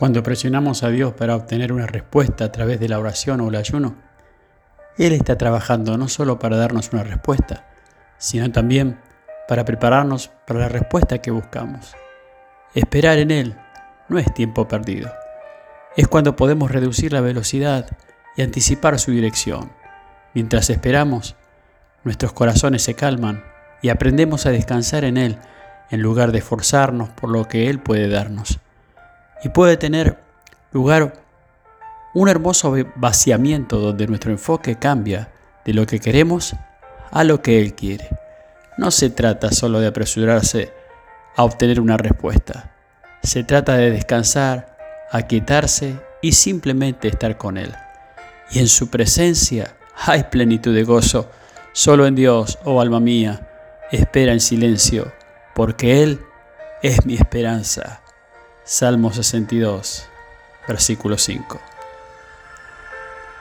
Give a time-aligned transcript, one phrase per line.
[0.00, 3.56] Cuando presionamos a Dios para obtener una respuesta a través de la oración o el
[3.56, 3.96] ayuno,
[4.96, 7.68] Él está trabajando no solo para darnos una respuesta,
[8.16, 8.98] sino también
[9.46, 11.94] para prepararnos para la respuesta que buscamos.
[12.74, 13.56] Esperar en Él
[14.08, 15.12] no es tiempo perdido.
[15.98, 17.86] Es cuando podemos reducir la velocidad
[18.38, 19.70] y anticipar su dirección.
[20.32, 21.36] Mientras esperamos,
[22.04, 23.44] nuestros corazones se calman
[23.82, 25.36] y aprendemos a descansar en Él
[25.90, 28.60] en lugar de esforzarnos por lo que Él puede darnos
[29.42, 30.18] y puede tener
[30.72, 31.12] lugar
[32.14, 35.30] un hermoso vaciamiento donde nuestro enfoque cambia
[35.64, 36.54] de lo que queremos
[37.10, 38.08] a lo que Él quiere.
[38.78, 40.72] No se trata solo de apresurarse
[41.36, 42.74] a obtener una respuesta.
[43.22, 44.76] Se trata de descansar,
[45.12, 47.74] aquietarse y simplemente estar con Él.
[48.50, 49.76] Y en su presencia
[50.06, 51.30] hay plenitud de gozo.
[51.72, 53.48] Solo en Dios, oh alma mía,
[53.92, 55.12] espera en silencio,
[55.54, 56.20] porque Él
[56.82, 58.00] es mi esperanza.
[58.64, 60.08] Salmo 62,
[60.68, 61.60] versículo 5.